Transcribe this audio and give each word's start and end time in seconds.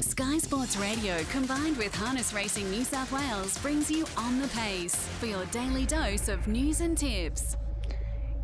Sky 0.00 0.36
Sports 0.36 0.76
Radio 0.76 1.22
combined 1.30 1.78
with 1.78 1.94
Harness 1.94 2.34
Racing 2.34 2.70
New 2.70 2.84
South 2.84 3.10
Wales 3.10 3.56
brings 3.58 3.90
you 3.90 4.04
on 4.18 4.38
the 4.40 4.48
pace 4.48 4.94
for 5.18 5.24
your 5.24 5.46
daily 5.46 5.86
dose 5.86 6.28
of 6.28 6.46
news 6.46 6.82
and 6.82 6.98
tips. 6.98 7.56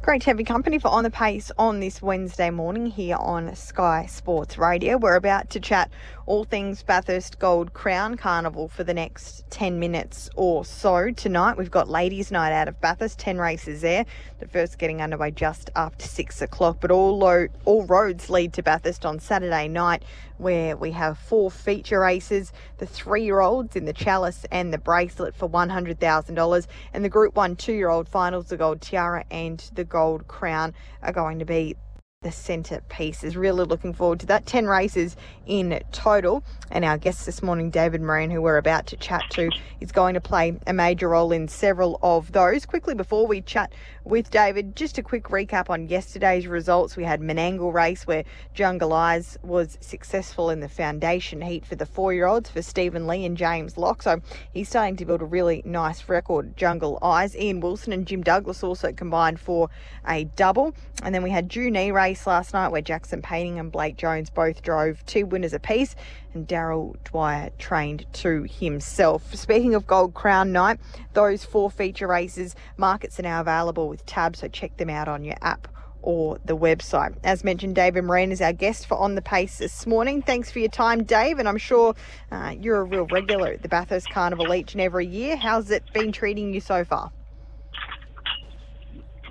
Great 0.00 0.22
to 0.22 0.30
have 0.30 0.40
your 0.40 0.46
company 0.46 0.78
for 0.78 0.88
On 0.88 1.04
the 1.04 1.10
Pace 1.10 1.52
on 1.58 1.78
this 1.78 2.00
Wednesday 2.00 2.50
morning 2.50 2.86
here 2.86 3.16
on 3.16 3.54
Sky 3.54 4.06
Sports 4.06 4.56
Radio. 4.56 4.96
We're 4.96 5.14
about 5.16 5.50
to 5.50 5.60
chat 5.60 5.90
all 6.26 6.44
things 6.44 6.82
Bathurst 6.82 7.38
Gold 7.38 7.72
Crown 7.72 8.16
Carnival 8.16 8.68
for 8.68 8.84
the 8.84 8.94
next 8.94 9.44
10 9.50 9.78
minutes 9.78 10.30
or 10.36 10.64
so. 10.64 11.10
Tonight 11.10 11.56
we've 11.56 11.70
got 11.70 11.88
Ladies 11.88 12.30
Night 12.30 12.52
out 12.52 12.68
of 12.68 12.80
Bathurst, 12.80 13.18
10 13.18 13.38
races 13.38 13.80
there. 13.80 14.06
The 14.38 14.46
first 14.46 14.78
getting 14.78 15.02
underway 15.02 15.32
just 15.32 15.70
after 15.74 16.06
6 16.06 16.42
o'clock, 16.42 16.78
but 16.80 16.90
all, 16.90 17.22
all 17.64 17.86
roads 17.86 18.30
lead 18.30 18.52
to 18.54 18.62
Bathurst 18.62 19.04
on 19.04 19.18
Saturday 19.18 19.68
night 19.68 20.04
where 20.38 20.76
we 20.76 20.90
have 20.92 21.18
four 21.18 21.50
feature 21.50 22.00
races 22.00 22.52
the 22.78 22.86
three 22.86 23.24
year 23.24 23.40
olds 23.40 23.76
in 23.76 23.84
the 23.84 23.92
chalice 23.92 24.44
and 24.50 24.72
the 24.72 24.78
bracelet 24.78 25.34
for 25.34 25.48
$100,000, 25.48 26.66
and 26.92 27.04
the 27.04 27.08
Group 27.08 27.36
1 27.36 27.56
two 27.56 27.72
year 27.72 27.90
old 27.90 28.08
finals, 28.08 28.46
the 28.46 28.56
Gold 28.56 28.80
Tiara 28.80 29.24
and 29.30 29.58
the 29.74 29.84
Gold 29.84 30.26
Crown, 30.28 30.74
are 31.02 31.12
going 31.12 31.38
to 31.38 31.44
be 31.44 31.76
the 32.22 32.30
centrepiece. 32.30 33.22
Is 33.22 33.36
really 33.36 33.64
looking 33.64 33.92
forward 33.92 34.20
to 34.20 34.26
that. 34.26 34.46
10 34.46 34.66
races 34.66 35.16
in 35.46 35.80
total. 35.92 36.42
And 36.70 36.84
our 36.84 36.96
guest 36.96 37.26
this 37.26 37.42
morning, 37.42 37.70
David 37.70 38.00
Moran, 38.00 38.30
who 38.30 38.40
we're 38.40 38.56
about 38.56 38.86
to 38.86 38.96
chat 38.96 39.22
to, 39.30 39.50
is 39.80 39.92
going 39.92 40.14
to 40.14 40.20
play 40.20 40.58
a 40.66 40.72
major 40.72 41.10
role 41.10 41.32
in 41.32 41.48
several 41.48 41.98
of 42.02 42.32
those. 42.32 42.64
Quickly 42.64 42.94
before 42.94 43.26
we 43.26 43.42
chat 43.42 43.72
with 44.04 44.30
David, 44.30 44.74
just 44.74 44.98
a 44.98 45.02
quick 45.02 45.24
recap 45.24 45.68
on 45.68 45.88
yesterday's 45.88 46.46
results. 46.46 46.96
We 46.96 47.04
had 47.04 47.20
Menangle 47.20 47.72
race 47.72 48.06
where 48.06 48.24
Jungle 48.54 48.92
Eyes 48.92 49.38
was 49.42 49.76
successful 49.80 50.50
in 50.50 50.60
the 50.60 50.68
foundation 50.68 51.42
heat 51.42 51.66
for 51.66 51.76
the 51.76 51.86
four 51.86 52.14
year 52.14 52.26
olds 52.26 52.48
for 52.48 52.62
Stephen 52.62 53.06
Lee 53.06 53.24
and 53.24 53.36
James 53.36 53.76
Locke. 53.76 54.02
So 54.02 54.20
he's 54.52 54.68
starting 54.68 54.96
to 54.96 55.04
build 55.04 55.22
a 55.22 55.26
really 55.26 55.62
nice 55.64 56.08
record. 56.08 56.56
Jungle 56.56 56.98
Eyes. 57.02 57.36
Ian 57.36 57.60
Wilson 57.60 57.92
and 57.92 58.06
Jim 58.06 58.22
Douglas 58.22 58.62
also 58.62 58.92
combined 58.92 59.40
for 59.40 59.68
a 60.08 60.24
double. 60.24 60.74
And 61.02 61.14
then 61.14 61.22
we 61.22 61.30
had 61.30 61.48
Junee 61.48 61.92
race 61.92 62.11
race 62.12 62.26
last 62.26 62.52
night 62.52 62.68
where 62.68 62.82
Jackson 62.82 63.22
Painting 63.22 63.58
and 63.58 63.72
Blake 63.72 63.96
Jones 63.96 64.28
both 64.28 64.60
drove 64.60 65.02
two 65.06 65.24
winners 65.24 65.54
apiece 65.54 65.96
and 66.34 66.46
Daryl 66.46 67.02
Dwyer 67.04 67.48
trained 67.58 68.04
two 68.12 68.42
himself. 68.42 69.34
Speaking 69.34 69.74
of 69.74 69.86
Gold 69.86 70.12
Crown 70.12 70.52
night, 70.52 70.78
those 71.14 71.42
four 71.42 71.70
feature 71.70 72.06
races, 72.06 72.54
markets 72.76 73.18
are 73.18 73.22
now 73.22 73.40
available 73.40 73.88
with 73.88 74.04
tabs, 74.04 74.40
so 74.40 74.48
check 74.48 74.76
them 74.76 74.90
out 74.90 75.08
on 75.08 75.24
your 75.24 75.36
app 75.40 75.68
or 76.02 76.38
the 76.44 76.54
website. 76.54 77.16
As 77.24 77.44
mentioned, 77.44 77.76
David 77.76 78.04
Moran 78.04 78.30
is 78.30 78.42
our 78.42 78.52
guest 78.52 78.86
for 78.86 78.98
On 78.98 79.14
the 79.14 79.22
Pace 79.22 79.56
this 79.56 79.86
morning. 79.86 80.20
Thanks 80.20 80.50
for 80.50 80.58
your 80.58 80.68
time, 80.68 81.04
Dave, 81.04 81.38
and 81.38 81.48
I'm 81.48 81.56
sure 81.56 81.94
uh, 82.30 82.54
you're 82.60 82.80
a 82.80 82.84
real 82.84 83.06
regular 83.06 83.52
at 83.52 83.62
the 83.62 83.70
Bathurst 83.70 84.10
Carnival 84.10 84.52
each 84.52 84.74
and 84.74 84.82
every 84.82 85.06
year. 85.06 85.34
How's 85.34 85.70
it 85.70 85.82
been 85.94 86.12
treating 86.12 86.52
you 86.52 86.60
so 86.60 86.84
far? 86.84 87.10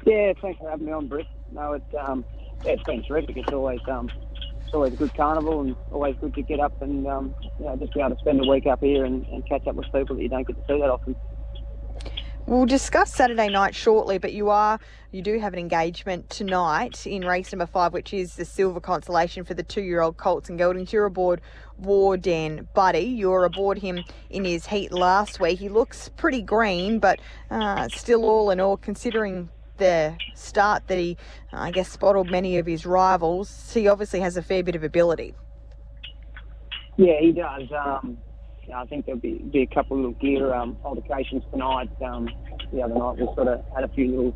Yeah, 0.04 0.34
thanks 0.42 0.60
for 0.60 0.68
having 0.68 0.88
me 0.88 0.92
on, 0.94 1.08
Britt. 1.08 1.28
No, 1.52 1.74
it's 1.74 1.94
um, 2.00 2.26
it's 2.66 2.84
been 2.84 3.04
terrific. 3.04 3.38
It's 3.38 3.52
always 3.52 3.80
um, 3.88 4.10
it's 4.64 4.74
always 4.74 4.94
a 4.94 4.98
good 4.98 5.14
carnival 5.14 5.62
and 5.62 5.76
always 5.92 6.16
good 6.22 6.34
to 6.36 6.42
get 6.42 6.60
up 6.60 6.82
and 6.82 7.08
um, 7.08 7.36
you 7.60 7.66
know, 7.66 7.76
just 7.76 7.94
be 7.94 8.00
able 8.00 8.12
to 8.12 8.20
spend 8.20 8.44
a 8.46 8.50
week 8.50 8.68
up 8.68 8.82
here 8.82 9.06
and, 9.06 9.26
and 9.28 9.48
catch 9.48 9.68
up 9.68 9.76
with 9.76 9.86
people 9.92 10.16
that 10.16 10.22
you 10.22 10.30
don't 10.30 10.48
get 10.48 10.56
to 10.56 10.62
see 10.68 10.80
that 10.80 10.90
often. 10.90 11.16
We'll 12.48 12.66
discuss 12.66 13.14
Saturday 13.14 13.50
night 13.50 13.76
shortly, 13.76 14.18
but 14.18 14.34
you 14.34 14.50
are 14.50 14.80
you 15.12 15.22
do 15.22 15.40
have 15.40 15.54
an 15.54 15.60
engagement 15.60 16.30
tonight 16.30 17.06
in 17.06 17.24
race 17.24 17.52
number 17.52 17.66
five, 17.66 17.94
which 17.94 18.14
is 18.14 18.36
the 18.36 18.46
silver 18.46 18.80
consolation 18.80 19.44
for 19.44 19.54
the 19.54 19.64
two-year-old 19.64 20.18
Colts 20.18 20.50
and 20.50 20.58
Geldings. 20.58 20.92
You're 20.92 21.06
aboard 21.06 21.42
War 21.78 22.18
Dan 22.18 22.68
Buddy. 22.74 23.06
You're 23.06 23.46
aboard 23.46 23.78
him 23.78 24.04
in 24.30 24.44
his 24.44 24.66
heat 24.66 24.92
last 24.92 25.40
week. 25.40 25.60
He 25.60 25.70
looks 25.70 26.10
pretty 26.10 26.42
green, 26.42 27.00
but 27.00 27.20
uh, 27.52 27.88
still 27.90 28.26
all 28.26 28.50
in 28.50 28.60
all, 28.60 28.76
considering 28.76 29.50
the 29.82 30.16
start 30.36 30.88
that 30.88 30.98
he, 30.98 31.18
I 31.52 31.72
guess, 31.72 31.90
spotted 31.90 32.30
many 32.30 32.58
of 32.58 32.68
his 32.68 32.86
rivals. 32.86 33.74
He 33.74 33.88
obviously 33.88 34.20
has 34.20 34.38
a 34.38 34.44
fair 34.44 34.64
bit 34.64 34.76
of 34.76 34.84
ability. 34.84 35.34
Yeah, 36.98 37.20
he 37.20 37.32
does. 37.32 37.64
Um, 37.72 38.18
I 38.74 38.86
think 38.86 39.06
there'll 39.06 39.20
be, 39.20 39.40
be 39.52 39.64
a 39.64 39.68
couple 39.68 39.98
of 39.98 40.04
little 40.04 40.20
gear 40.22 40.54
um, 40.54 40.78
altercations 40.86 41.44
tonight. 41.52 41.90
Um, 42.06 42.30
the 42.72 42.84
other 42.84 42.94
night 42.94 43.18
we 43.18 43.26
sort 43.36 43.48
of 43.48 43.66
had 43.74 43.84
a 43.84 43.90
few 43.90 44.08
little 44.12 44.34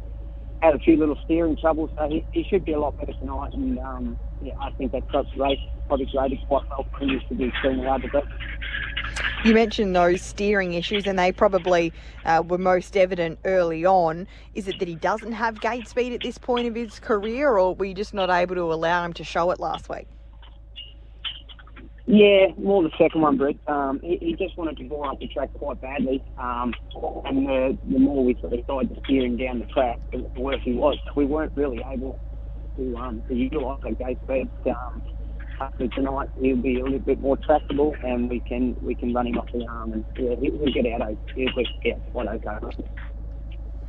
had 0.61 0.73
a 0.73 0.79
few 0.79 0.97
little 0.97 1.17
steering 1.25 1.57
troubles, 1.57 1.91
so 1.97 2.09
he, 2.09 2.25
he 2.31 2.43
should 2.49 2.65
be 2.65 2.73
a 2.73 2.79
lot 2.79 2.97
better 2.97 3.13
tonight. 3.13 3.53
And 3.53 3.77
um, 3.79 4.17
yeah, 4.41 4.53
I 4.59 4.71
think 4.71 4.93
that 4.93 5.03
race 5.37 5.59
probably 5.87 6.07
graded 6.11 6.39
quite 6.47 6.67
well 6.69 6.85
for 6.91 7.03
him 7.03 7.21
to 7.29 7.35
be 7.35 7.45
extremely 7.45 7.85
hard 7.85 8.01
to 8.01 8.09
beat. 8.09 8.23
You 9.45 9.53
mentioned 9.53 9.95
those 9.95 10.23
steering 10.23 10.73
issues, 10.73 11.05
and 11.05 11.19
they 11.19 11.31
probably 11.31 11.93
uh, 12.25 12.41
were 12.43 12.57
most 12.57 12.97
evident 12.97 13.37
early 13.45 13.85
on. 13.85 14.27
Is 14.55 14.67
it 14.67 14.79
that 14.79 14.87
he 14.87 14.95
doesn't 14.95 15.33
have 15.33 15.61
gate 15.61 15.87
speed 15.87 16.13
at 16.13 16.21
this 16.21 16.39
point 16.39 16.67
of 16.67 16.73
his 16.73 16.99
career, 16.99 17.59
or 17.59 17.75
were 17.75 17.85
you 17.85 17.93
just 17.93 18.15
not 18.15 18.31
able 18.31 18.55
to 18.55 18.73
allow 18.73 19.05
him 19.05 19.13
to 19.13 19.23
show 19.23 19.51
it 19.51 19.59
last 19.59 19.87
week? 19.87 20.07
Yeah, 22.07 22.47
more 22.57 22.81
the 22.81 22.89
second 22.97 23.21
one, 23.21 23.37
Britt. 23.37 23.59
Um, 23.67 23.99
he, 24.01 24.17
he, 24.17 24.33
just 24.33 24.57
wanted 24.57 24.77
to 24.77 24.83
bore 24.85 25.11
up 25.11 25.19
the 25.19 25.27
track 25.27 25.53
quite 25.53 25.79
badly, 25.79 26.23
um, 26.39 26.73
and 27.25 27.47
the, 27.47 27.77
the 27.87 27.99
more 27.99 28.25
we 28.25 28.35
sort 28.41 28.53
of 28.53 28.63
started 28.63 28.99
steering 29.03 29.37
down 29.37 29.59
the 29.59 29.65
track, 29.65 29.99
the 30.11 30.27
worse 30.41 30.61
he 30.63 30.73
was. 30.73 30.97
We 31.15 31.25
weren't 31.25 31.55
really 31.55 31.83
able 31.87 32.19
to, 32.77 32.97
um, 32.97 33.21
to 33.27 33.35
utilise 33.35 33.79
our 33.83 33.91
gate 33.91 34.17
speed. 34.23 34.49
Um, 34.65 35.03
tonight 35.93 36.29
he'll 36.41 36.55
be 36.57 36.79
a 36.79 36.83
little 36.83 36.99
bit 36.99 37.19
more 37.19 37.37
tractable 37.37 37.95
and 38.03 38.29
we 38.29 38.39
can 38.41 38.75
we 38.81 38.95
can 38.95 39.13
run 39.13 39.27
him 39.27 39.37
off 39.37 39.51
the 39.51 39.65
arm 39.67 39.93
and 39.93 40.05
yeah, 40.17 40.35
he'll 40.35 40.73
get 40.73 41.01
out. 41.01 41.11
Of 41.11 41.17
he'll 41.35 41.49
get 41.83 42.11
quite 42.11 42.27
okay. 42.27 42.57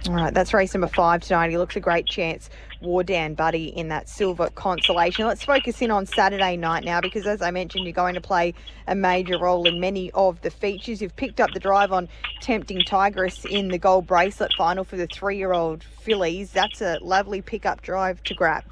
All 0.09 0.15
right, 0.15 0.32
that's 0.32 0.55
race 0.55 0.72
number 0.72 0.87
five 0.87 1.22
tonight. 1.22 1.50
He 1.50 1.59
looks 1.59 1.75
a 1.75 1.81
great 1.81 2.06
chance. 2.06 2.49
War 2.81 3.03
Dan 3.03 3.34
Buddy 3.34 3.65
in 3.65 3.88
that 3.88 4.09
silver 4.09 4.50
consolation. 4.50 5.26
Let's 5.26 5.43
focus 5.43 5.82
in 5.82 5.91
on 5.91 6.06
Saturday 6.06 6.56
night 6.56 6.84
now 6.84 7.00
because, 7.00 7.26
as 7.26 7.43
I 7.43 7.50
mentioned, 7.50 7.84
you're 7.84 7.93
going 7.93 8.15
to 8.15 8.21
play 8.21 8.55
a 8.87 8.94
major 8.94 9.37
role 9.37 9.66
in 9.66 9.81
many 9.81 10.12
of 10.12 10.41
the 10.43 10.50
features. 10.50 11.03
You've 11.03 11.16
picked 11.16 11.41
up 11.41 11.50
the 11.55 11.60
drive 11.60 11.91
on 11.91 12.09
Tempting 12.41 12.82
Tigress 12.87 13.44
in 13.47 13.69
the 13.69 13.78
gold 13.78 14.06
bracelet 14.06 14.53
final 14.56 14.84
for 14.84 14.97
the 14.97 15.09
three 15.09 15.38
year 15.38 15.53
old 15.53 15.82
fillies. 15.82 16.53
That's 16.53 16.81
a 16.81 16.99
lovely 17.03 17.43
pickup 17.43 17.82
drive 17.82 18.22
to 18.25 18.34
grab. 18.34 18.62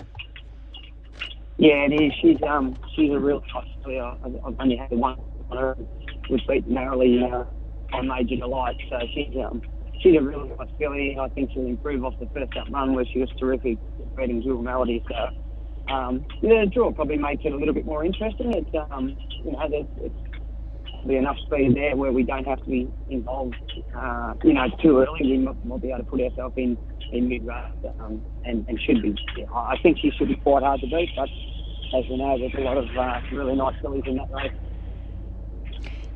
Yeah, 1.58 1.86
it 1.88 1.92
is. 1.94 2.12
She's 2.20 2.38
um 2.48 2.76
she's 2.96 3.12
a 3.12 3.18
real 3.18 3.40
nice 3.54 3.64
player. 3.84 4.04
I've 4.24 4.56
only 4.60 4.76
had 4.76 4.90
one 4.98 5.16
on 5.50 5.58
her. 5.58 5.76
We 6.30 6.42
beat 6.48 6.68
narrowly 6.68 7.20
uh, 7.32 7.44
on 7.96 8.08
Major 8.08 8.36
Delight, 8.36 8.76
so 8.90 8.98
she's 9.14 9.34
um 9.44 9.62
she's 10.02 10.16
a 10.18 10.22
really 10.22 10.48
nice 10.50 10.68
filly. 10.78 11.16
I 11.20 11.28
think 11.28 11.52
she'll 11.54 11.66
improve 11.66 12.04
off 12.04 12.14
the 12.20 12.28
first 12.34 12.52
up 12.60 12.66
run 12.72 12.94
where 12.94 13.06
she 13.06 13.20
was 13.20 13.30
terrific 13.38 13.78
beating 14.16 14.42
Jewel 14.42 14.62
Melody. 14.62 15.04
So 15.08 15.94
um, 15.94 16.26
the 16.42 16.66
draw 16.72 16.92
probably 16.92 17.18
makes 17.18 17.42
it 17.44 17.52
a 17.52 17.56
little 17.56 17.74
bit 17.74 17.86
more 17.86 18.04
interesting. 18.04 18.52
It's 18.54 18.70
um 18.90 19.16
you 19.44 19.52
know 19.52 19.68
there's 19.70 19.86
it's 19.98 20.16
be 21.06 21.16
enough 21.16 21.36
speed 21.46 21.76
there 21.76 21.96
where 21.96 22.12
we 22.12 22.24
don't 22.24 22.46
have 22.46 22.62
to 22.64 22.70
be 22.70 22.92
involved, 23.08 23.56
uh, 23.96 24.34
you 24.42 24.54
know, 24.54 24.66
too 24.82 24.98
early. 25.00 25.20
We 25.22 25.38
might, 25.38 25.64
might 25.64 25.82
be 25.82 25.88
able 25.88 25.98
to 26.00 26.04
put 26.04 26.20
ourselves 26.20 26.54
in 26.56 26.78
in 27.14 27.28
mid 27.28 27.46
race 27.46 27.92
um, 28.00 28.22
and, 28.44 28.66
and 28.68 28.80
should 28.80 29.00
be. 29.02 29.14
I 29.54 29.76
think 29.82 29.98
she 29.98 30.10
should 30.10 30.28
be 30.28 30.36
quite 30.36 30.62
hard 30.62 30.80
to 30.80 30.86
beat, 30.86 31.10
but 31.16 31.28
as 31.96 32.04
we 32.08 32.16
know, 32.16 32.38
there's 32.38 32.54
a 32.54 32.60
lot 32.60 32.76
of 32.76 32.84
uh, 32.96 33.20
really 33.32 33.54
nice 33.54 33.74
fillies 33.80 34.02
in 34.06 34.16
that 34.16 34.30
race. 34.30 34.52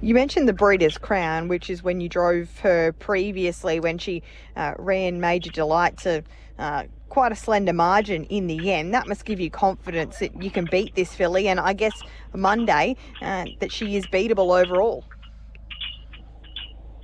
You 0.00 0.14
mentioned 0.14 0.48
the 0.48 0.52
Breeders' 0.52 0.96
Crown, 0.96 1.48
which 1.48 1.68
is 1.68 1.82
when 1.82 2.00
you 2.00 2.08
drove 2.08 2.58
her 2.60 2.92
previously 2.92 3.80
when 3.80 3.98
she 3.98 4.22
uh, 4.54 4.74
ran 4.78 5.20
Major 5.20 5.50
Delight 5.50 5.96
to 5.98 6.22
uh, 6.58 6.84
quite 7.08 7.32
a 7.32 7.36
slender 7.36 7.72
margin 7.72 8.24
in 8.24 8.46
the 8.46 8.72
end. 8.72 8.94
That 8.94 9.08
must 9.08 9.24
give 9.24 9.40
you 9.40 9.50
confidence 9.50 10.20
that 10.20 10.40
you 10.40 10.50
can 10.50 10.66
beat 10.66 10.94
this 10.94 11.14
filly, 11.14 11.48
and 11.48 11.58
I 11.58 11.72
guess 11.72 12.04
Monday 12.32 12.96
uh, 13.20 13.46
that 13.58 13.72
she 13.72 13.96
is 13.96 14.06
beatable 14.06 14.60
overall. 14.60 15.04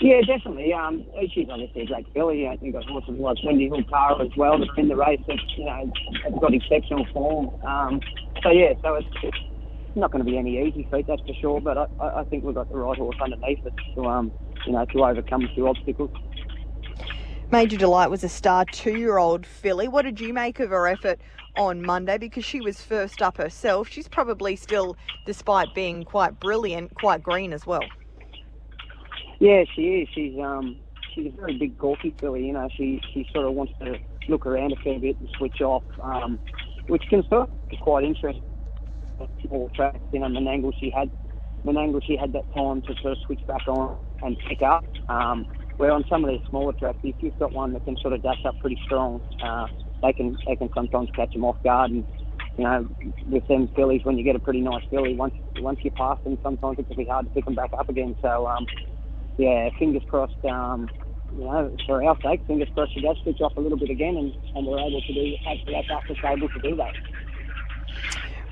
Yeah, 0.00 0.20
definitely. 0.26 0.72
Um, 0.72 1.04
she's 1.32 1.48
obviously 1.48 1.82
a 1.82 1.86
great 1.86 2.06
filly. 2.12 2.48
I 2.48 2.56
think 2.56 2.74
I've 2.74 2.82
also 2.90 3.12
like 3.12 3.38
Wendy 3.44 3.68
Hill 3.68 3.82
Tara 3.84 4.24
as 4.24 4.30
well 4.36 4.58
that's 4.58 4.70
in 4.76 4.88
the 4.88 4.96
race. 4.96 5.20
That 5.28 5.38
you 5.56 5.64
know 5.64 5.92
has 6.24 6.34
got 6.40 6.52
exceptional 6.52 7.06
form. 7.12 7.50
Um, 7.64 8.00
so 8.42 8.50
yeah, 8.50 8.72
so 8.82 8.94
it's, 8.96 9.06
it's 9.22 9.38
not 9.94 10.10
going 10.10 10.24
to 10.24 10.30
be 10.30 10.36
any 10.36 10.58
easy 10.60 10.88
feat, 10.90 11.06
that's 11.06 11.22
for 11.22 11.34
sure. 11.40 11.60
But 11.60 11.78
I, 11.78 11.86
I 12.20 12.24
think 12.24 12.44
we've 12.44 12.54
got 12.54 12.70
the 12.70 12.76
right 12.76 12.98
horse 12.98 13.16
underneath 13.22 13.64
us 13.64 13.72
to 13.94 14.06
um, 14.06 14.32
you 14.66 14.72
know 14.72 14.84
to 14.84 15.04
overcome 15.04 15.44
a 15.44 15.54
few 15.54 15.68
obstacles. 15.68 16.10
Major 17.52 17.76
Delight 17.76 18.10
was 18.10 18.24
a 18.24 18.28
star 18.28 18.64
two-year-old 18.64 19.46
filly. 19.46 19.86
What 19.86 20.02
did 20.02 20.18
you 20.18 20.32
make 20.32 20.58
of 20.58 20.70
her 20.70 20.88
effort 20.88 21.20
on 21.56 21.82
Monday? 21.82 22.18
Because 22.18 22.44
she 22.44 22.60
was 22.60 22.82
first 22.82 23.22
up 23.22 23.36
herself. 23.36 23.88
She's 23.88 24.08
probably 24.08 24.56
still, 24.56 24.96
despite 25.24 25.72
being 25.72 26.02
quite 26.02 26.40
brilliant, 26.40 26.94
quite 26.96 27.22
green 27.22 27.52
as 27.52 27.64
well. 27.64 27.84
Yeah, 29.40 29.64
she 29.74 29.82
is. 29.82 30.08
She's 30.14 30.34
um 30.40 30.76
she's 31.14 31.26
a 31.32 31.36
very 31.36 31.58
big 31.58 31.78
gawky 31.78 32.14
filly. 32.20 32.46
You 32.46 32.52
know, 32.54 32.68
she 32.76 33.00
she 33.12 33.26
sort 33.32 33.46
of 33.46 33.54
wants 33.54 33.72
to 33.82 33.96
look 34.28 34.46
around 34.46 34.72
a 34.72 34.76
fair 34.82 34.98
bit 34.98 35.18
and 35.20 35.28
switch 35.36 35.60
off, 35.60 35.84
um, 36.02 36.40
which 36.88 37.02
can 37.10 37.22
sort 37.28 37.42
of 37.42 37.48
be 37.70 37.76
quite 37.76 38.04
interesting. 38.04 38.42
Small 39.46 39.70
tracks, 39.74 39.98
you 40.12 40.20
know, 40.20 40.26
Menangle 40.26 40.72
she 40.78 40.92
had 40.96 41.10
Menangle, 41.66 42.00
she 42.04 42.16
had 42.16 42.32
that 42.32 42.44
time 42.54 42.82
to 42.82 42.94
sort 43.00 43.12
of 43.12 43.18
switch 43.26 43.40
back 43.46 43.66
on 43.68 43.96
and 44.22 44.36
pick 44.48 44.62
up. 44.62 44.84
Um, 45.08 45.46
where 45.76 45.92
on 45.92 46.04
some 46.08 46.24
of 46.24 46.30
these 46.30 46.40
smaller 46.50 46.72
tracks, 46.78 46.98
if 47.02 47.16
you've 47.20 47.38
got 47.38 47.52
one 47.52 47.72
that 47.72 47.84
can 47.84 47.96
sort 48.00 48.14
of 48.14 48.22
dash 48.22 48.44
up 48.46 48.54
pretty 48.60 48.78
strong, 48.84 49.20
uh, 49.44 49.66
they 50.02 50.12
can 50.12 50.36
they 50.46 50.56
can 50.56 50.68
sometimes 50.74 51.08
catch 51.16 51.32
them 51.32 51.44
off 51.44 51.56
guard. 51.64 51.90
And 51.90 52.06
you 52.56 52.64
know, 52.64 52.86
with 53.30 53.46
them 53.48 53.68
fillies, 53.74 54.02
when 54.04 54.18
you 54.18 54.24
get 54.24 54.36
a 54.36 54.40
pretty 54.40 54.60
nice 54.60 54.82
filly, 54.90 55.16
once 55.16 55.34
once 55.58 55.80
you 55.82 55.90
pass 55.90 56.18
them, 56.24 56.38
sometimes 56.42 56.78
it 56.78 56.86
can 56.86 56.96
be 56.96 57.06
hard 57.06 57.26
to 57.26 57.30
pick 57.32 57.44
them 57.44 57.54
back 57.54 57.70
up 57.78 57.88
again. 57.88 58.14
So 58.22 58.46
um, 58.46 58.66
yeah, 59.38 59.70
fingers 59.78 60.02
crossed. 60.08 60.44
Um, 60.44 60.88
you 61.36 61.44
know, 61.44 61.74
for 61.86 62.04
our 62.04 62.16
sake, 62.22 62.46
fingers 62.46 62.68
crossed 62.74 62.94
she 62.94 63.00
does 63.00 63.16
switch 63.22 63.40
off 63.40 63.56
a 63.56 63.60
little 63.60 63.78
bit 63.78 63.90
again, 63.90 64.16
and, 64.16 64.32
and 64.54 64.66
we're 64.66 64.78
able 64.78 65.00
to 65.00 65.14
do 65.14 65.34
that 65.44 65.84
backus 65.88 66.18
able 66.24 66.48
to 66.48 66.58
do 66.60 66.76
that. 66.76 66.94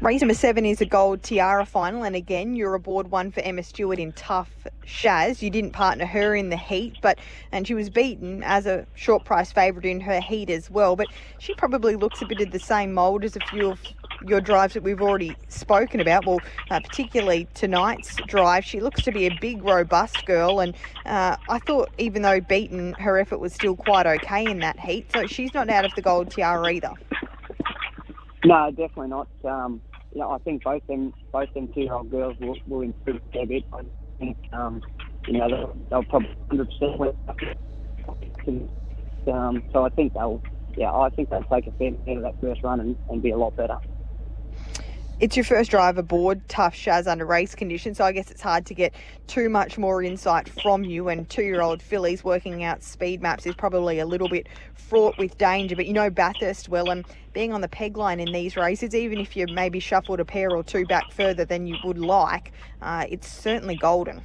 Race 0.02 0.20
number 0.20 0.34
seven 0.34 0.66
is 0.66 0.80
a 0.80 0.84
gold 0.84 1.22
tiara 1.22 1.64
final, 1.64 2.02
and 2.02 2.16
again, 2.16 2.56
you're 2.56 2.74
aboard 2.74 3.12
one 3.12 3.30
for 3.30 3.38
Emma 3.42 3.62
Stewart 3.62 4.00
in 4.00 4.10
Tough 4.14 4.50
Shaz. 4.84 5.42
You 5.42 5.48
didn't 5.48 5.70
partner 5.70 6.06
her 6.06 6.34
in 6.34 6.48
the 6.48 6.56
heat, 6.56 6.96
but 7.00 7.20
and 7.52 7.68
she 7.68 7.74
was 7.74 7.88
beaten 7.88 8.42
as 8.42 8.66
a 8.66 8.84
short 8.96 9.24
price 9.24 9.52
favourite 9.52 9.86
in 9.86 10.00
her 10.00 10.20
heat 10.20 10.50
as 10.50 10.68
well. 10.68 10.96
But 10.96 11.06
she 11.38 11.54
probably 11.54 11.94
looks 11.94 12.20
a 12.20 12.26
bit 12.26 12.40
of 12.40 12.50
the 12.50 12.58
same 12.58 12.92
mould 12.92 13.22
as 13.24 13.36
a 13.36 13.40
few 13.48 13.70
of 13.70 13.80
your 14.26 14.40
drives 14.40 14.74
that 14.74 14.82
we've 14.82 15.00
already 15.00 15.36
spoken 15.48 16.00
about. 16.00 16.26
Well, 16.26 16.40
uh, 16.70 16.80
particularly 16.80 17.48
tonight's 17.54 18.16
drive, 18.26 18.64
she 18.64 18.80
looks 18.80 19.02
to 19.02 19.12
be 19.12 19.26
a 19.26 19.38
big, 19.40 19.62
robust 19.64 20.24
girl, 20.26 20.60
and 20.60 20.74
uh, 21.06 21.36
I 21.48 21.58
thought 21.60 21.90
even 21.98 22.22
though 22.22 22.40
beaten, 22.40 22.94
her 22.94 23.18
effort 23.18 23.38
was 23.38 23.52
still 23.52 23.76
quite 23.76 24.06
okay 24.06 24.44
in 24.44 24.58
that 24.60 24.78
heat. 24.78 25.10
So 25.12 25.26
she's 25.26 25.54
not 25.54 25.68
out 25.70 25.84
of 25.84 25.94
the 25.94 26.02
gold 26.02 26.30
tiara 26.30 26.72
either. 26.72 26.92
No, 28.44 28.70
definitely 28.70 29.08
not. 29.08 29.28
Um, 29.44 29.80
you 30.12 30.20
know, 30.20 30.30
I 30.30 30.38
think 30.38 30.64
both 30.64 30.86
them 30.86 31.14
both 31.32 31.52
them 31.54 31.68
two 31.68 31.82
year 31.82 31.94
old 31.94 32.10
girls 32.10 32.36
will, 32.40 32.56
will 32.66 32.82
improve 32.82 33.16
a 33.16 33.32
fair 33.32 33.46
bit. 33.46 33.64
I 33.72 33.82
think 34.18 34.36
um, 34.52 34.82
you 35.26 35.38
know 35.38 35.48
they'll, 35.48 35.76
they'll 35.90 36.04
probably 36.04 36.34
hundred 36.48 36.68
percent. 36.70 37.16
Um, 39.26 39.62
so 39.72 39.84
I 39.84 39.88
think 39.90 40.14
they'll 40.14 40.42
yeah 40.76 40.92
I 40.92 41.08
think 41.10 41.30
they'll 41.30 41.44
take 41.44 41.66
a 41.66 41.72
fair 41.72 41.92
bit 41.92 42.16
of 42.16 42.22
that 42.24 42.40
first 42.40 42.62
run 42.62 42.80
and, 42.80 42.96
and 43.08 43.22
be 43.22 43.30
a 43.30 43.36
lot 43.36 43.56
better. 43.56 43.78
It's 45.22 45.36
your 45.36 45.44
first 45.44 45.70
drive 45.70 45.98
aboard 45.98 46.48
Tough 46.48 46.74
Shaz 46.74 47.06
under 47.06 47.24
race 47.24 47.54
conditions, 47.54 47.98
so 47.98 48.04
I 48.04 48.10
guess 48.10 48.28
it's 48.32 48.40
hard 48.40 48.66
to 48.66 48.74
get 48.74 48.92
too 49.28 49.48
much 49.48 49.78
more 49.78 50.02
insight 50.02 50.48
from 50.48 50.82
you. 50.82 51.08
And 51.08 51.30
two 51.30 51.44
year 51.44 51.62
old 51.62 51.80
fillies 51.80 52.24
working 52.24 52.64
out 52.64 52.82
speed 52.82 53.22
maps 53.22 53.46
is 53.46 53.54
probably 53.54 54.00
a 54.00 54.04
little 54.04 54.28
bit 54.28 54.48
fraught 54.74 55.16
with 55.18 55.38
danger, 55.38 55.76
but 55.76 55.86
you 55.86 55.92
know 55.92 56.10
Bathurst 56.10 56.68
well, 56.68 56.90
and 56.90 57.06
being 57.32 57.52
on 57.52 57.60
the 57.60 57.68
peg 57.68 57.96
line 57.96 58.18
in 58.18 58.32
these 58.32 58.56
races, 58.56 58.96
even 58.96 59.20
if 59.20 59.36
you 59.36 59.46
maybe 59.46 59.78
shuffled 59.78 60.18
a 60.18 60.24
pair 60.24 60.50
or 60.50 60.64
two 60.64 60.84
back 60.86 61.12
further 61.12 61.44
than 61.44 61.68
you 61.68 61.76
would 61.84 61.98
like, 61.98 62.50
uh, 62.80 63.06
it's 63.08 63.28
certainly 63.28 63.76
golden. 63.76 64.22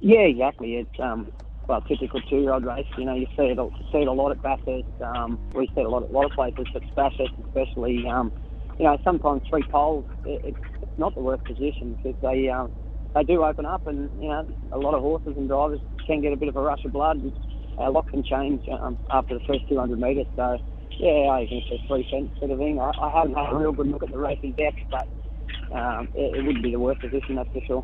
Yeah, 0.00 0.22
exactly. 0.22 0.78
It's 0.78 0.98
um, 0.98 1.30
well, 1.68 1.80
typical 1.82 2.20
two-year-old 2.22 2.64
race. 2.64 2.88
You 2.98 3.04
know, 3.04 3.14
you 3.14 3.28
see 3.36 3.44
it, 3.44 3.58
see 3.92 3.98
it 3.98 4.08
a 4.08 4.12
lot 4.12 4.32
at 4.32 4.42
Bathurst. 4.42 4.88
Um, 5.00 5.38
we 5.54 5.68
see 5.68 5.82
it 5.82 5.86
a 5.86 5.88
lot 5.88 6.02
a 6.02 6.06
lot 6.06 6.24
of 6.24 6.32
places, 6.32 6.66
but 6.72 6.82
Bathurst 6.96 7.34
especially. 7.46 8.04
Um, 8.08 8.32
you 8.78 8.84
know, 8.84 8.98
sometimes 9.04 9.42
three 9.48 9.64
poles, 9.70 10.04
it's 10.24 10.56
not 10.96 11.14
the 11.14 11.20
worst 11.20 11.44
position 11.44 11.96
because 12.02 12.16
they 12.22 12.48
um, 12.48 12.72
they 13.14 13.22
do 13.22 13.44
open 13.44 13.66
up, 13.66 13.86
and 13.86 14.10
you 14.18 14.28
know, 14.28 14.46
a 14.72 14.78
lot 14.78 14.94
of 14.94 15.00
horses 15.00 15.34
and 15.36 15.48
drivers 15.48 15.80
can 16.06 16.20
get 16.20 16.32
a 16.32 16.36
bit 16.36 16.48
of 16.48 16.56
a 16.56 16.60
rush 16.60 16.84
of 16.84 16.92
blood. 16.92 17.16
And, 17.16 17.32
uh, 17.78 17.88
a 17.88 17.90
lot 17.90 18.06
can 18.08 18.22
change 18.22 18.62
um, 18.68 18.98
after 19.10 19.34
the 19.34 19.40
first 19.46 19.68
200 19.68 19.98
metres. 19.98 20.26
So, 20.36 20.58
yeah, 20.98 21.30
I 21.30 21.46
think 21.48 21.64
it's 21.68 21.82
a 21.82 21.86
three 21.88 22.06
cent 22.10 22.30
sort 22.38 22.52
of 22.52 22.58
thing. 22.58 22.78
I, 22.80 22.92
I 23.00 23.10
haven't 23.18 23.34
had 23.34 23.52
a 23.52 23.56
real 23.56 23.72
good 23.72 23.88
look 23.88 24.02
at 24.02 24.10
the 24.10 24.18
racing 24.18 24.54
depth, 24.56 24.76
but 24.90 25.76
um, 25.76 26.08
it, 26.14 26.38
it 26.38 26.44
wouldn't 26.44 26.62
be 26.62 26.70
the 26.70 26.78
worst 26.78 27.00
position, 27.00 27.36
that's 27.36 27.50
for 27.52 27.60
sure. 27.66 27.82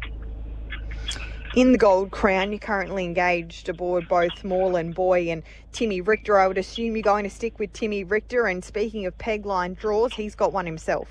In 1.56 1.72
the 1.72 1.78
Gold 1.78 2.12
Crown, 2.12 2.52
you're 2.52 2.60
currently 2.60 3.04
engaged 3.04 3.68
aboard 3.68 4.06
both 4.08 4.44
Moreland 4.44 4.94
Boy 4.94 5.30
and 5.30 5.42
Timmy 5.72 6.00
Richter. 6.00 6.38
I 6.38 6.46
would 6.46 6.58
assume 6.58 6.94
you're 6.94 7.02
going 7.02 7.24
to 7.24 7.30
stick 7.30 7.58
with 7.58 7.72
Timmy 7.72 8.04
Richter. 8.04 8.46
And 8.46 8.64
speaking 8.64 9.04
of 9.04 9.18
peg 9.18 9.44
line 9.44 9.74
draws, 9.74 10.14
he's 10.14 10.36
got 10.36 10.52
one 10.52 10.64
himself. 10.64 11.08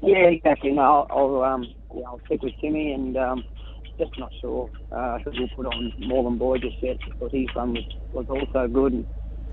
Yeah, 0.00 0.28
exactly. 0.28 0.70
No, 0.70 0.80
I'll, 0.80 1.06
I'll, 1.10 1.42
um, 1.42 1.66
yeah, 1.94 2.04
I'll 2.06 2.20
stick 2.24 2.42
with 2.42 2.54
Timmy 2.62 2.92
and 2.92 3.14
um, 3.18 3.44
just 3.98 4.18
not 4.18 4.32
sure 4.40 4.70
uh, 4.90 5.18
who 5.18 5.32
will 5.32 5.48
put 5.54 5.66
on 5.66 5.92
Moreland 5.98 6.38
Boy 6.38 6.56
just 6.56 6.82
yet 6.82 6.96
because 7.04 7.30
his 7.30 7.46
run 7.54 7.74
was, 7.74 7.84
was 8.14 8.26
also 8.30 8.68
good 8.68 8.94
and 8.94 9.06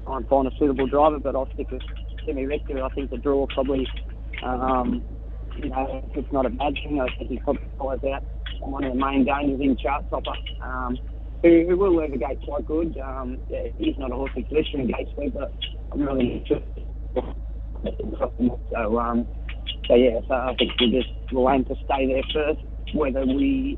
I'm 0.08 0.26
find 0.28 0.48
a 0.48 0.52
suitable 0.58 0.88
driver, 0.88 1.20
but 1.20 1.36
I'll 1.36 1.52
stick 1.56 1.70
with 1.72 1.82
Timmy 2.26 2.46
Richter. 2.46 2.82
I 2.82 2.88
think 2.94 3.10
the 3.10 3.18
draw 3.18 3.48
probably, 3.48 3.86
um, 4.44 5.04
you 5.58 5.68
know, 5.68 6.10
it's 6.16 6.32
not 6.32 6.46
a 6.46 6.50
bad 6.50 6.76
thing. 6.76 7.02
I 7.02 7.14
think 7.18 7.32
he 7.32 7.40
probably 7.40 7.68
follows 7.78 8.00
out 8.06 8.24
one 8.62 8.84
of 8.84 8.94
the 8.94 9.00
main 9.00 9.26
dangers 9.26 9.60
in 9.62 9.78
Chart 9.78 10.10
Topper, 10.10 10.36
um, 10.62 10.98
who, 11.42 11.66
who 11.68 11.78
will 11.78 11.96
leave 11.96 12.12
the 12.12 12.18
gate 12.18 12.40
quite 12.44 12.66
good. 12.66 12.98
Um, 12.98 13.38
yeah, 13.50 13.68
he's 13.78 13.98
not 13.98 14.12
a 14.12 14.16
horse 14.16 14.32
who's 14.36 14.46
listening 14.52 14.88
gate 14.88 15.08
speed, 15.12 15.34
but 15.34 15.54
I'm 15.92 16.02
really 16.02 16.38
interested. 16.38 16.86
So, 18.72 19.00
um, 19.00 19.28
so 19.88 19.96
yeah, 19.96 20.20
so 20.28 20.34
I 20.34 20.56
think 20.58 20.72
we 20.80 20.92
just 20.92 21.34
will 21.34 21.50
aim 21.50 21.66
to 21.66 21.76
stay 21.86 22.08
there 22.08 22.24
first. 22.34 22.62
Whether 22.94 23.26
we 23.26 23.78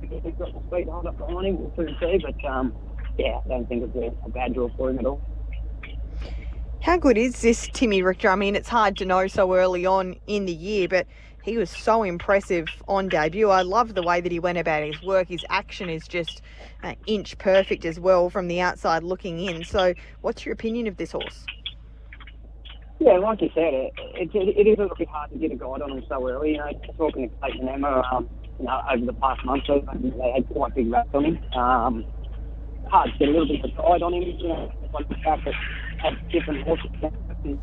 we've 0.00 0.38
got 0.38 0.52
the 0.52 0.60
speed 0.68 0.88
hold 0.88 1.06
up 1.06 1.18
behind 1.18 1.46
him, 1.46 1.58
we'll 1.58 1.72
soon 1.76 1.96
see. 2.00 2.18
But 2.24 2.48
um, 2.48 2.74
yeah, 3.18 3.40
I 3.44 3.48
don't 3.48 3.68
think 3.68 3.84
it's 3.84 3.96
a, 3.96 4.26
a 4.26 4.30
bad 4.30 4.54
draw 4.54 4.68
for 4.76 4.90
him 4.90 4.98
at 4.98 5.06
all. 5.06 5.20
How 6.80 6.98
good 6.98 7.16
is 7.16 7.40
this 7.40 7.68
Timmy 7.72 8.02
Richter? 8.02 8.28
I 8.28 8.36
mean, 8.36 8.54
it's 8.54 8.68
hard 8.68 8.96
to 8.98 9.06
know 9.06 9.26
so 9.26 9.54
early 9.54 9.86
on 9.86 10.16
in 10.26 10.44
the 10.44 10.52
year, 10.52 10.86
but 10.86 11.06
he 11.44 11.58
was 11.58 11.70
so 11.70 12.02
impressive 12.02 12.66
on 12.88 13.08
debut. 13.08 13.50
I 13.50 13.62
love 13.62 13.94
the 13.94 14.02
way 14.02 14.20
that 14.20 14.32
he 14.32 14.38
went 14.38 14.56
about 14.56 14.82
his 14.82 15.02
work. 15.02 15.28
His 15.28 15.44
action 15.50 15.90
is 15.90 16.08
just 16.08 16.40
inch 17.06 17.36
perfect 17.36 17.84
as 17.84 18.00
well 18.00 18.30
from 18.30 18.48
the 18.48 18.60
outside 18.60 19.02
looking 19.02 19.38
in. 19.40 19.62
So, 19.64 19.92
what's 20.22 20.46
your 20.46 20.54
opinion 20.54 20.86
of 20.86 20.96
this 20.96 21.12
horse? 21.12 21.44
Yeah, 22.98 23.18
like 23.18 23.42
you 23.42 23.50
said, 23.54 23.74
it, 23.74 23.92
it, 24.14 24.30
it 24.34 24.66
is 24.66 24.78
a 24.78 24.82
little 24.82 24.96
bit 24.96 25.08
hard 25.08 25.30
to 25.32 25.38
get 25.38 25.52
a 25.52 25.56
guide 25.56 25.82
on 25.82 25.98
him 25.98 26.04
so 26.08 26.26
early. 26.26 26.52
You 26.52 26.58
know, 26.58 26.70
talking 26.96 27.28
to 27.28 27.36
Clayton 27.36 27.68
Emma, 27.68 28.02
um, 28.10 28.28
you 28.58 28.64
know, 28.64 28.80
over 28.90 29.04
the 29.04 29.12
past 29.12 29.44
month, 29.44 29.64
so 29.66 29.84
they 30.00 30.30
had 30.30 30.48
quite 30.48 30.74
big 30.74 30.90
raps 30.90 31.10
on 31.12 31.24
him. 31.26 31.38
Um, 31.52 32.04
hard 32.88 33.12
to 33.12 33.18
get 33.18 33.28
a 33.28 33.32
little 33.32 33.48
bit 33.48 33.62
of 33.64 33.70
a 33.70 33.82
guide 33.82 34.02
on 34.02 34.14
him. 34.14 34.22
You 34.22 34.48
know, 34.48 34.72
like 34.94 35.08
the 35.10 35.16
fact 35.16 35.44
that 35.44 35.54
had 35.98 36.28
different 36.30 36.66
horses 36.66 36.90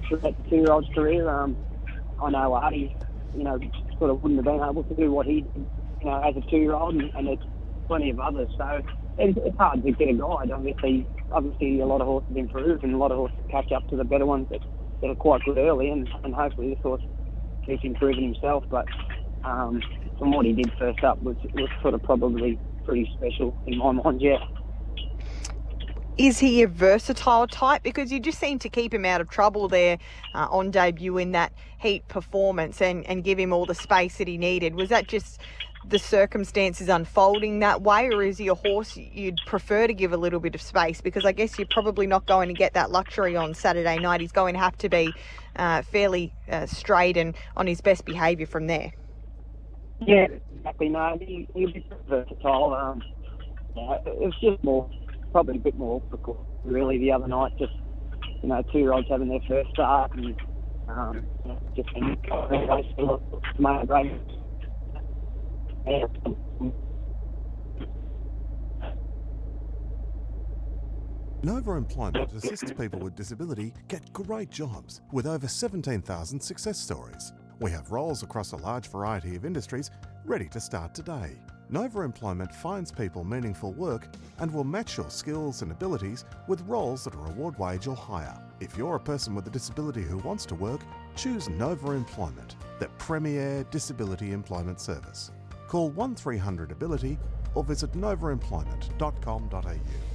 through 0.07 0.19
that 0.19 0.49
two-year-old's 0.49 0.87
career. 0.93 1.27
Um, 1.29 1.57
I 2.21 2.29
know 2.29 2.53
Artie 2.53 2.95
you 3.33 3.43
know, 3.43 3.59
sort 3.97 4.11
of 4.11 4.21
wouldn't 4.23 4.37
have 4.39 4.45
been 4.45 4.63
able 4.67 4.83
to 4.83 4.95
do 4.95 5.11
what 5.11 5.25
he 5.25 5.41
did, 5.41 5.67
you 6.01 6.09
know, 6.09 6.21
as 6.21 6.35
a 6.35 6.41
two-year-old, 6.49 6.95
and, 6.95 7.11
and 7.15 7.27
there's 7.27 7.39
plenty 7.87 8.09
of 8.09 8.19
others. 8.19 8.49
So 8.57 8.81
it's, 9.17 9.37
it's 9.43 9.57
hard 9.57 9.83
to 9.83 9.91
get 9.91 10.09
a 10.09 10.13
guide. 10.13 10.51
Obviously, 10.51 11.07
obviously 11.31 11.79
a 11.79 11.85
lot 11.85 12.01
of 12.01 12.07
horses 12.07 12.35
improve, 12.35 12.79
and 12.83 12.93
a 12.93 12.97
lot 12.97 13.11
of 13.11 13.17
horses 13.17 13.45
catch 13.49 13.71
up 13.71 13.87
to 13.89 13.95
the 13.95 14.03
better 14.03 14.25
ones 14.25 14.47
that, 14.51 14.61
that 15.01 15.09
are 15.09 15.15
quite 15.15 15.41
good 15.45 15.57
early, 15.57 15.89
and, 15.89 16.07
and 16.23 16.33
hopefully 16.33 16.69
this 16.69 16.79
horse 16.83 17.01
keeps 17.65 17.83
improving 17.83 18.23
himself. 18.23 18.63
But 18.69 18.85
um, 19.43 19.81
from 20.17 20.31
what 20.31 20.45
he 20.45 20.53
did 20.53 20.71
first 20.77 21.03
up 21.03 21.21
was 21.21 21.37
was 21.53 21.69
sort 21.81 21.93
of 21.93 22.03
probably 22.03 22.59
pretty 22.85 23.09
special 23.15 23.55
in 23.65 23.77
my 23.77 23.91
mind. 24.03 24.21
Yeah. 24.21 24.37
Is 26.17 26.39
he 26.39 26.61
a 26.63 26.67
versatile 26.67 27.47
type? 27.47 27.83
Because 27.83 28.11
you 28.11 28.19
just 28.19 28.39
seem 28.39 28.59
to 28.59 28.69
keep 28.69 28.93
him 28.93 29.05
out 29.05 29.21
of 29.21 29.29
trouble 29.29 29.67
there 29.67 29.97
uh, 30.35 30.47
on 30.51 30.71
debut 30.71 31.17
in 31.17 31.31
that 31.31 31.53
heat 31.79 32.07
performance 32.07 32.81
and, 32.81 33.05
and 33.07 33.23
give 33.23 33.39
him 33.39 33.53
all 33.53 33.65
the 33.65 33.75
space 33.75 34.17
that 34.17 34.27
he 34.27 34.37
needed. 34.37 34.75
Was 34.75 34.89
that 34.89 35.07
just 35.07 35.41
the 35.87 35.99
circumstances 35.99 36.89
unfolding 36.89 37.59
that 37.59 37.81
way, 37.81 38.07
or 38.07 38.21
is 38.23 38.37
he 38.37 38.47
a 38.47 38.55
horse 38.55 38.95
you'd 38.95 39.39
prefer 39.45 39.87
to 39.87 39.93
give 39.93 40.13
a 40.13 40.17
little 40.17 40.39
bit 40.39 40.53
of 40.55 40.61
space? 40.61 41.01
Because 41.01 41.25
I 41.25 41.31
guess 41.31 41.57
you're 41.57 41.67
probably 41.67 42.07
not 42.07 42.27
going 42.27 42.49
to 42.49 42.53
get 42.53 42.73
that 42.75 42.91
luxury 42.91 43.35
on 43.35 43.55
Saturday 43.55 43.97
night. 43.99 44.21
He's 44.21 44.31
going 44.31 44.53
to 44.53 44.59
have 44.59 44.77
to 44.79 44.89
be 44.89 45.15
uh, 45.55 45.81
fairly 45.81 46.35
uh, 46.49 46.67
straight 46.67 47.17
and 47.17 47.35
on 47.57 47.67
his 47.67 47.81
best 47.81 48.05
behaviour 48.05 48.45
from 48.45 48.67
there. 48.67 48.91
Yeah, 50.05 50.27
exactly. 50.57 50.89
No, 50.89 51.17
he, 51.19 51.47
he'll 51.55 51.71
be 51.71 51.85
versatile. 52.07 52.73
Um, 52.73 53.01
yeah, 53.75 53.97
it's 54.05 54.39
just 54.41 54.63
more 54.63 54.89
probably 55.31 55.57
a 55.57 55.59
bit 55.59 55.77
more 55.77 56.01
awkward, 56.11 56.37
really, 56.63 56.97
the 56.97 57.11
other 57.11 57.27
night. 57.27 57.51
Just, 57.57 57.73
you 58.41 58.49
know, 58.49 58.61
two 58.71 58.79
year 58.79 58.93
olds 58.93 59.07
having 59.09 59.29
their 59.29 59.39
first 59.47 59.69
start 59.71 60.13
and 60.15 60.35
um, 60.87 61.25
just 61.75 61.89
my 63.59 63.85
great. 63.85 64.11
Nova 71.43 71.71
Employment 71.71 72.31
assists 72.33 72.71
people 72.71 72.99
with 72.99 73.15
disability 73.15 73.73
get 73.87 74.13
great 74.13 74.51
jobs 74.51 75.01
with 75.11 75.25
over 75.25 75.47
17,000 75.47 76.39
success 76.39 76.79
stories. 76.79 77.33
We 77.59 77.71
have 77.71 77.91
roles 77.91 78.21
across 78.21 78.51
a 78.51 78.57
large 78.57 78.87
variety 78.89 79.35
of 79.35 79.45
industries 79.45 79.89
ready 80.25 80.47
to 80.49 80.59
start 80.59 80.93
today. 80.93 81.39
Nova 81.73 82.01
Employment 82.01 82.53
finds 82.53 82.91
people 82.91 83.23
meaningful 83.23 83.71
work 83.71 84.05
and 84.39 84.53
will 84.53 84.65
match 84.65 84.97
your 84.97 85.09
skills 85.09 85.61
and 85.61 85.71
abilities 85.71 86.25
with 86.49 86.59
roles 86.67 87.05
that 87.05 87.15
are 87.15 87.27
award 87.27 87.57
wage 87.57 87.87
or 87.87 87.95
higher. 87.95 88.37
If 88.59 88.77
you're 88.77 88.97
a 88.97 88.99
person 88.99 89.33
with 89.33 89.47
a 89.47 89.51
disability 89.51 90.01
who 90.01 90.17
wants 90.17 90.45
to 90.47 90.55
work, 90.55 90.81
choose 91.15 91.47
Nova 91.47 91.91
Employment, 91.91 92.57
the 92.79 92.89
premier 92.97 93.63
disability 93.71 94.33
employment 94.33 94.81
service. 94.81 95.31
Call 95.69 95.91
1300 95.91 96.73
Ability 96.73 97.17
or 97.55 97.63
visit 97.63 97.93
novaemployment.com.au. 97.93 100.10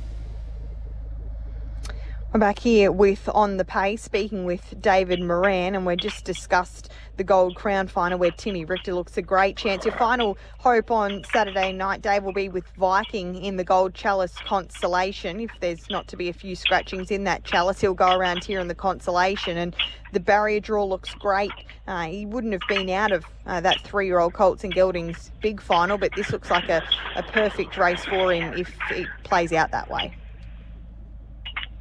We're 2.36 2.40
back 2.40 2.58
here 2.58 2.92
with 2.92 3.30
On 3.32 3.56
the 3.56 3.64
Pace, 3.64 4.02
speaking 4.02 4.44
with 4.44 4.78
David 4.78 5.22
Moran, 5.22 5.74
and 5.74 5.86
we're 5.86 5.96
just 5.96 6.26
discussed 6.26 6.90
the 7.16 7.24
Gold 7.24 7.56
Crown 7.56 7.88
final 7.88 8.18
where 8.18 8.30
Timmy 8.30 8.66
Richter 8.66 8.92
looks 8.92 9.16
a 9.16 9.22
great 9.22 9.56
chance. 9.56 9.86
Your 9.86 9.96
final 9.96 10.36
hope 10.58 10.90
on 10.90 11.24
Saturday 11.32 11.72
night, 11.72 12.02
Dave, 12.02 12.24
will 12.24 12.34
be 12.34 12.50
with 12.50 12.66
Viking 12.76 13.36
in 13.36 13.56
the 13.56 13.64
Gold 13.64 13.94
Chalice 13.94 14.34
consolation. 14.44 15.40
If 15.40 15.50
there's 15.60 15.88
not 15.88 16.08
to 16.08 16.16
be 16.18 16.28
a 16.28 16.34
few 16.34 16.54
scratchings 16.54 17.10
in 17.10 17.24
that 17.24 17.44
chalice, 17.44 17.80
he'll 17.80 17.94
go 17.94 18.14
around 18.14 18.44
here 18.44 18.60
in 18.60 18.68
the 18.68 18.74
consolation. 18.74 19.56
And 19.56 19.74
the 20.12 20.20
barrier 20.20 20.60
draw 20.60 20.84
looks 20.84 21.14
great. 21.14 21.52
Uh, 21.88 22.04
he 22.04 22.26
wouldn't 22.26 22.52
have 22.52 22.68
been 22.68 22.90
out 22.90 23.12
of 23.12 23.24
uh, 23.46 23.62
that 23.62 23.80
three 23.80 24.04
year 24.04 24.18
old 24.18 24.34
Colts 24.34 24.62
and 24.62 24.74
Geldings 24.74 25.30
big 25.40 25.58
final, 25.58 25.96
but 25.96 26.10
this 26.14 26.30
looks 26.32 26.50
like 26.50 26.68
a, 26.68 26.82
a 27.14 27.22
perfect 27.22 27.78
race 27.78 28.04
for 28.04 28.30
him 28.30 28.52
if 28.58 28.76
it 28.90 29.06
plays 29.24 29.54
out 29.54 29.70
that 29.70 29.88
way. 29.88 30.14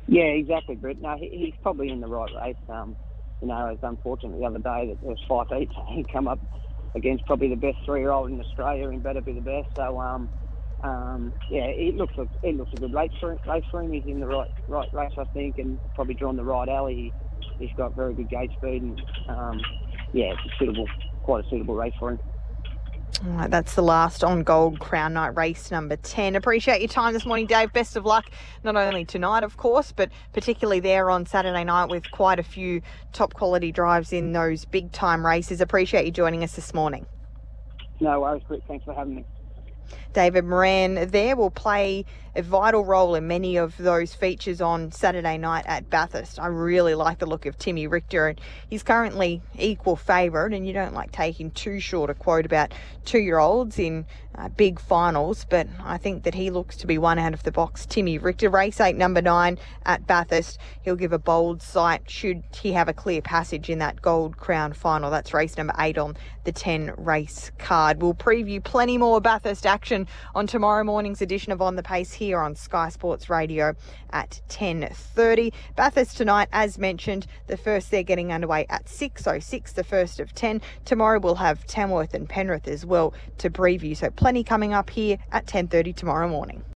Yeah, 0.08 0.24
exactly, 0.24 0.76
Britt. 0.76 1.02
No, 1.02 1.16
he, 1.18 1.30
he's 1.30 1.54
probably 1.62 1.90
in 1.90 2.00
the 2.00 2.08
right 2.08 2.30
race. 2.42 2.56
Um, 2.70 2.96
you 3.42 3.48
know, 3.48 3.68
it's 3.68 3.84
unfortunate 3.84 4.38
the 4.38 4.46
other 4.46 4.60
day 4.60 4.88
that 4.90 4.98
there 5.02 5.10
was 5.10 5.20
five 5.28 5.48
heats. 5.50 5.74
He 5.90 6.06
come 6.12 6.28
up 6.28 6.40
against 6.96 7.26
probably 7.26 7.50
the 7.50 7.56
best 7.56 7.78
three-year-old 7.86 8.32
in 8.32 8.40
Australia 8.40 8.88
and 8.90 9.04
better 9.04 9.22
be 9.22 9.34
the 9.34 9.42
best. 9.42 9.68
So, 9.76 10.00
um, 10.00 10.30
um, 10.84 11.34
yeah, 11.50 11.66
it 11.66 11.96
looks 11.96 12.14
a, 12.18 12.28
it 12.44 12.56
looks 12.56 12.72
a 12.74 12.80
good 12.80 12.94
race 12.94 13.12
for, 13.20 13.38
race 13.48 13.64
for 13.72 13.82
him. 13.82 13.92
He's 13.92 14.04
in 14.06 14.20
the 14.20 14.28
right 14.28 14.50
right 14.68 14.88
race, 14.94 15.12
I 15.18 15.26
think, 15.34 15.58
and 15.58 15.80
probably 15.96 16.14
drawn 16.14 16.38
the 16.38 16.44
right 16.44 16.70
alley. 16.70 17.14
He, 17.60 17.66
has 17.66 17.70
got 17.78 17.96
very 17.96 18.14
good 18.14 18.30
gate 18.30 18.52
speed, 18.58 18.84
and 18.84 19.02
um, 19.30 19.62
yeah, 20.14 20.34
it's 20.34 20.54
suitable, 20.60 20.88
quite 21.24 21.46
a 21.46 21.50
suitable 21.50 21.76
race 21.76 21.94
for 22.00 22.12
him. 22.12 22.20
All 23.24 23.32
right, 23.32 23.50
that's 23.50 23.76
the 23.76 23.82
last 23.82 24.24
on 24.24 24.44
Gold 24.44 24.80
Crown 24.80 25.14
Night 25.14 25.36
race 25.38 25.72
number 25.72 25.96
10. 25.96 26.36
Appreciate 26.36 26.82
your 26.82 26.90
time 26.90 27.14
this 27.14 27.26
morning, 27.26 27.46
Dave. 27.46 27.72
Best 27.72 27.96
of 27.96 28.06
luck, 28.06 28.30
not 28.64 28.76
only 28.76 29.06
tonight, 29.06 29.44
of 29.44 29.56
course, 29.58 29.92
but 29.92 30.10
particularly 30.34 30.82
there 30.82 31.10
on 31.10 31.26
Saturday 31.26 31.64
night 31.64 31.86
with 31.86 32.12
quite 32.12 32.40
a 32.40 32.44
few 32.44 32.82
top 33.14 33.34
quality 33.34 33.72
drives 33.72 34.12
in 34.12 34.34
those 34.34 34.66
big 34.66 34.92
time 34.92 35.26
races. 35.26 35.62
Appreciate 35.62 36.06
you 36.06 36.12
joining 36.12 36.44
us 36.44 36.56
this 36.56 36.74
morning. 36.74 37.06
No 38.02 38.20
worries, 38.20 38.44
Britt. 38.48 38.64
Thanks 38.68 38.84
for 38.84 38.94
having 38.94 39.16
me. 39.16 39.26
David 40.14 40.46
Moran 40.46 41.10
there 41.10 41.36
will 41.36 41.50
play 41.50 42.06
a 42.36 42.42
vital 42.42 42.84
role 42.84 43.16
in 43.16 43.28
many 43.28 43.56
of 43.56 43.78
those 43.78 44.14
features 44.14 44.60
on 44.60 44.92
Saturday 44.92 45.38
night 45.38 45.64
at 45.68 45.90
Bathurst. 45.90 46.40
I 46.40 46.48
really 46.48 46.94
like 46.94 47.20
the 47.20 47.26
look 47.26 47.46
of 47.46 47.58
Timmy 47.58 47.88
Richter, 47.88 48.28
and 48.28 48.42
he's 48.70 48.84
currently 48.84 49.42
equal 49.58 49.96
favourite. 49.96 50.54
And 50.54 50.68
you 50.68 50.74
don't 50.74 50.94
like 50.94 51.12
taking 51.12 51.52
too 51.52 51.80
short 51.80 52.10
a 52.10 52.14
quote 52.14 52.46
about 52.46 52.74
two-year-olds 53.06 53.80
in 53.80 54.06
uh, 54.38 54.50
big 54.50 54.82
finals, 54.82 55.46
but 55.50 55.68
I 55.82 55.98
think 55.98 56.24
that 56.24 56.36
he 56.36 56.50
looks 56.50 56.76
to 56.78 56.88
be 56.88 56.98
one 56.98 57.18
out 57.18 57.34
of 57.34 57.44
the 57.44 57.52
box. 57.52 57.86
Timmy 57.86 58.18
Richter, 58.18 58.50
race 58.50 58.82
eight, 58.82 58.98
number 58.98 59.22
nine 59.22 59.58
at 59.86 60.06
Bathurst. 60.06 60.58
He'll 60.82 60.98
give 60.98 61.14
a 61.14 61.20
bold 61.20 61.62
sight 61.62 62.10
should 62.10 62.44
he 62.54 62.74
have 62.74 62.90
a 62.90 62.94
clear 62.94 63.22
passage 63.22 63.70
in 63.70 63.80
that 63.80 64.02
Gold 64.02 64.38
Crown 64.38 64.74
final. 64.74 65.10
That's 65.10 65.34
race 65.34 65.56
number 65.56 65.74
eight 65.80 65.98
on 65.98 66.18
the 66.44 66.52
10 66.52 66.94
race 66.98 67.52
card. 67.58 68.02
We'll 68.02 68.14
preview 68.14 68.62
plenty 68.64 68.98
more 68.98 69.22
Bathurst 69.22 69.66
action 69.76 70.08
on 70.34 70.48
tomorrow 70.48 70.86
morning's 70.86 71.22
edition 71.22 71.52
of 71.52 71.62
On 71.62 71.76
the 71.76 71.84
Pace 71.84 72.14
here 72.14 72.40
on 72.40 72.56
Sky 72.56 72.88
Sports 72.88 73.30
Radio 73.30 73.76
at 74.12 74.40
10.30. 74.48 75.52
Bathurst 75.76 76.16
tonight, 76.16 76.48
as 76.54 76.80
mentioned, 76.80 77.28
the 77.48 77.58
first 77.58 77.92
they're 77.92 78.02
getting 78.02 78.32
underway 78.32 78.66
at 78.70 78.86
6.06, 78.86 79.74
the 79.74 79.84
first 79.84 80.22
of 80.22 80.34
10. 80.34 80.62
Tomorrow 80.86 81.20
we'll 81.20 81.36
have 81.36 81.68
Tamworth 81.68 82.14
and 82.14 82.30
Penrith 82.30 82.70
as 82.70 82.86
well 82.86 83.14
to 83.38 83.50
preview. 83.50 83.98
So 83.98 84.10
plenty 84.12 84.46
coming 84.46 84.72
up 84.72 84.90
here 84.90 85.18
at 85.34 85.46
10.30 85.46 85.94
tomorrow 85.94 86.30
morning. 86.30 86.64